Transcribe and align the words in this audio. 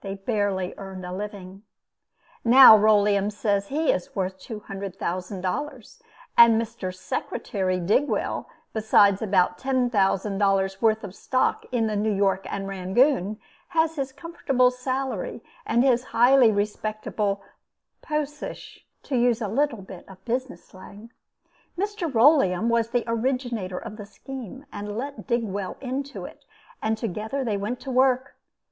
They 0.00 0.16
barely 0.16 0.74
earned 0.78 1.06
a 1.06 1.12
living. 1.12 1.62
Now, 2.44 2.76
Rolleum 2.76 3.30
says 3.30 3.68
he 3.68 3.92
is 3.92 4.16
worth 4.16 4.36
$200,000; 4.40 6.02
and 6.36 6.60
Mr. 6.60 6.92
Secretary 6.92 7.78
Digwell, 7.78 8.46
besides 8.72 9.22
about 9.22 9.58
$10,000 9.58 10.82
worth 10.82 11.04
of 11.04 11.14
stock 11.14 11.64
in 11.70 11.86
the 11.86 11.94
New 11.94 12.10
York 12.12 12.48
and 12.52 12.66
Rangoon, 12.66 13.38
has 13.68 13.94
his 13.94 14.10
comfortable 14.10 14.72
salary 14.72 15.40
and 15.64 15.84
his 15.84 16.06
highly 16.10 16.50
respectable 16.50 17.40
"posish" 18.02 18.84
to 19.04 19.16
use 19.16 19.40
a 19.40 19.46
little 19.46 19.82
bit 19.82 20.04
of 20.08 20.24
business 20.24 20.64
slang. 20.64 21.12
Mr. 21.78 22.12
Rolleum 22.12 22.68
was 22.70 22.90
the 22.90 23.04
originator 23.06 23.78
of 23.78 23.98
the 23.98 24.04
scheme, 24.06 24.66
and 24.72 24.98
let 24.98 25.28
Digwell 25.28 25.76
into 25.80 26.24
it; 26.24 26.44
and 26.82 26.98
together 26.98 27.44
they 27.44 27.56
went 27.56 27.78
to 27.78 27.92
work. 27.92 28.34